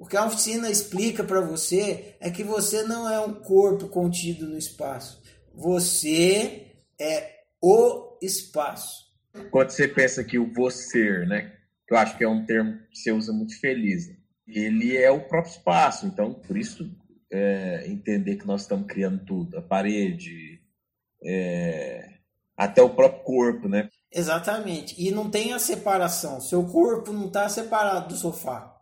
O 0.00 0.06
que 0.06 0.16
a 0.16 0.24
oficina 0.24 0.70
explica 0.70 1.22
para 1.22 1.42
você 1.42 2.16
é 2.20 2.30
que 2.30 2.42
você 2.42 2.84
não 2.84 3.06
é 3.06 3.20
um 3.20 3.34
corpo 3.34 3.86
contido 3.86 4.48
no 4.48 4.56
espaço. 4.56 5.22
Você 5.54 6.68
é 6.98 7.42
o 7.62 8.16
espaço. 8.22 9.10
Quando 9.50 9.68
você 9.68 9.86
pensa 9.86 10.24
que 10.24 10.38
o 10.38 10.50
você, 10.54 11.26
né? 11.26 11.52
Eu 11.86 11.98
acho 11.98 12.16
que 12.16 12.24
é 12.24 12.28
um 12.28 12.46
termo 12.46 12.78
que 12.90 12.98
você 12.98 13.12
usa 13.12 13.30
muito 13.30 13.60
feliz. 13.60 14.08
Ele 14.48 14.96
é 14.96 15.10
o 15.10 15.20
próprio 15.20 15.52
espaço. 15.52 16.06
Então, 16.06 16.32
por 16.32 16.56
isso, 16.56 16.90
é, 17.30 17.84
entender 17.86 18.36
que 18.36 18.46
nós 18.46 18.62
estamos 18.62 18.86
criando 18.86 19.22
tudo, 19.26 19.58
a 19.58 19.62
parede, 19.62 20.62
é, 21.22 22.14
até 22.56 22.80
o 22.80 22.88
próprio 22.88 23.22
corpo, 23.22 23.68
né? 23.68 23.90
Exatamente. 24.10 24.94
E 24.98 25.10
não 25.10 25.30
tem 25.30 25.52
a 25.52 25.58
separação. 25.58 26.40
Seu 26.40 26.64
corpo 26.64 27.12
não 27.12 27.26
está 27.26 27.46
separado 27.50 28.08
do 28.08 28.16
sofá. 28.16 28.79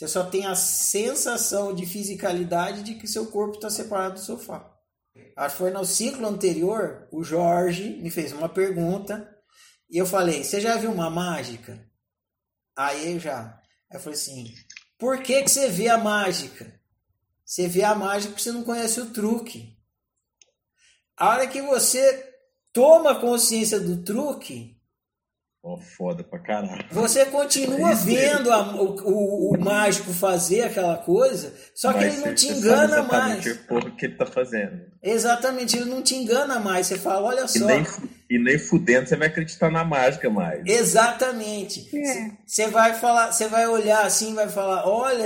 Você 0.00 0.08
só 0.08 0.24
tem 0.24 0.46
a 0.46 0.54
sensação 0.54 1.74
de 1.74 1.84
fisicalidade 1.84 2.82
de 2.82 2.94
que 2.94 3.06
seu 3.06 3.26
corpo 3.26 3.56
está 3.56 3.68
separado 3.68 4.14
do 4.14 4.20
sofá. 4.20 4.74
Acho 5.36 5.54
que 5.54 5.58
foi 5.58 5.70
no 5.70 5.84
ciclo 5.84 6.26
anterior, 6.26 7.06
o 7.12 7.22
Jorge 7.22 7.98
me 8.00 8.10
fez 8.10 8.32
uma 8.32 8.48
pergunta 8.48 9.30
e 9.90 9.98
eu 9.98 10.06
falei: 10.06 10.42
Você 10.42 10.58
já 10.58 10.78
viu 10.78 10.90
uma 10.90 11.10
mágica? 11.10 11.86
Aí 12.74 13.12
eu 13.12 13.20
já. 13.20 13.60
Aí 13.90 13.98
eu 13.98 14.00
falei 14.00 14.18
assim: 14.18 14.54
Por 14.98 15.22
que, 15.22 15.42
que 15.42 15.50
você 15.50 15.68
vê 15.68 15.90
a 15.90 15.98
mágica? 15.98 16.80
Você 17.44 17.68
vê 17.68 17.84
a 17.84 17.94
mágica 17.94 18.32
porque 18.32 18.42
você 18.42 18.52
não 18.52 18.64
conhece 18.64 19.02
o 19.02 19.10
truque. 19.10 19.76
A 21.14 21.28
hora 21.28 21.46
que 21.46 21.60
você 21.60 22.26
toma 22.72 23.20
consciência 23.20 23.78
do 23.78 24.02
truque, 24.02 24.79
Oh, 25.62 25.76
foda 25.76 26.24
pra 26.24 26.38
caralho. 26.38 26.86
Você 26.90 27.26
continua 27.26 27.94
vendo 27.94 28.50
a, 28.50 28.74
o, 28.76 28.96
o, 29.04 29.54
o, 29.54 29.60
mágico 29.60 30.10
fazer 30.10 30.62
aquela 30.62 30.96
coisa, 30.96 31.52
só 31.74 31.92
que 31.92 32.02
ele 32.02 32.16
não 32.16 32.34
te 32.34 32.48
engana 32.48 33.02
mais. 33.02 33.44
O 33.68 33.90
que 33.94 34.06
ele 34.06 34.16
tá 34.16 34.24
fazendo. 34.24 34.80
Exatamente, 35.02 35.76
ele 35.76 35.90
não 35.90 36.00
te 36.00 36.14
engana 36.14 36.58
mais. 36.58 36.86
Você 36.86 36.98
fala, 36.98 37.28
olha 37.28 37.46
só. 37.46 37.58
E 37.70 37.74
nem, 37.74 37.86
e 38.30 38.38
nem 38.38 38.56
fudendo 38.56 39.08
você 39.08 39.16
vai 39.16 39.26
acreditar 39.26 39.72
na 39.72 39.82
mágica 39.82 40.30
mais. 40.30 40.64
Exatamente. 40.64 41.90
É. 41.92 42.30
Você 42.46 42.68
vai 42.68 42.94
falar, 42.94 43.32
você 43.32 43.48
vai 43.48 43.66
olhar 43.66 44.06
assim, 44.06 44.36
vai 44.36 44.48
falar, 44.48 44.86
olha, 44.86 45.24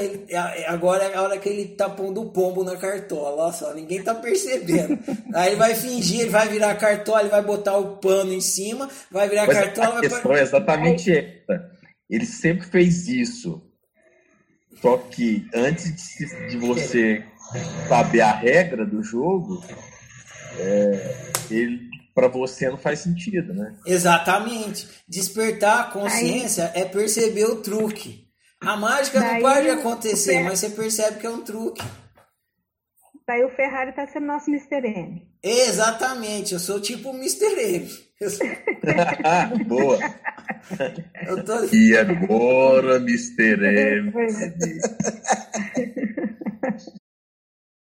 agora 0.69 1.05
é 1.05 1.15
a 1.15 1.21
hora 1.21 1.39
que 1.39 1.47
ele 1.47 1.67
tá 1.67 1.91
pondo 1.91 2.23
o 2.23 2.31
pombo 2.31 2.65
na 2.65 2.77
cartola. 2.77 3.45
Olha 3.45 3.53
só, 3.53 3.75
ninguém 3.75 4.03
tá 4.03 4.15
percebendo. 4.15 4.99
Aí 5.35 5.49
ele 5.49 5.57
vai 5.57 5.75
fingir, 5.75 6.21
ele 6.21 6.31
vai 6.31 6.49
virar 6.49 6.75
cartola, 6.77 7.21
ele 7.21 7.29
vai 7.29 7.43
botar 7.43 7.77
o 7.77 7.99
pano 7.99 8.33
em 8.33 8.41
cima, 8.41 8.89
vai 9.11 9.29
virar 9.29 9.47
Mas 9.47 9.59
cartola. 9.59 9.99
A 9.99 10.01
questão 10.01 10.31
vai... 10.31 10.41
é 10.41 10.43
exatamente 10.43 11.13
essa. 11.13 11.71
Ele 12.09 12.25
sempre 12.25 12.67
fez 12.67 13.07
isso. 13.07 13.63
Só 14.81 14.97
que 14.97 15.47
antes 15.55 15.95
de, 16.17 16.49
de 16.49 16.57
você 16.57 17.23
saber 17.87 18.23
a 18.23 18.33
regra 18.33 18.87
do 18.87 19.03
jogo, 19.03 19.63
é, 20.59 21.17
ele 21.51 21.94
para 22.15 22.29
você 22.29 22.71
não 22.71 22.79
faz 22.79 23.01
sentido, 23.01 23.53
né? 23.53 23.75
Exatamente. 23.85 24.89
Despertar 25.09 25.81
a 25.81 25.91
consciência 25.91 26.71
Aí... 26.75 26.83
é 26.83 26.85
perceber 26.85 27.47
o 27.47 27.57
truque. 27.57 28.25
A 28.61 28.77
mágica 28.77 29.21
Daí, 29.21 29.35
não 29.35 29.41
pode 29.41 29.69
acontecer, 29.69 30.43
mas 30.43 30.61
você 30.61 30.71
percebe 30.71 31.19
que 31.19 31.27
é 31.27 31.31
um 31.31 31.43
truque. 31.43 31.85
Daí 33.27 33.43
o 33.45 33.51
Ferrari 33.51 33.93
tá 33.93 34.07
sendo 34.07 34.27
nosso 34.27 34.51
Mr. 34.51 34.87
M. 34.87 35.27
Exatamente, 35.43 36.55
eu 36.55 36.61
sou 36.61 36.81
tipo 36.81 37.11
o 37.11 37.17
Mr. 37.17 37.61
M. 37.61 37.89
Sou... 38.29 38.47
Boa. 39.67 39.99
Tô... 41.45 41.65
E 41.75 41.97
agora, 41.97 42.97
Mr. 42.97 43.67
M. 43.67 44.13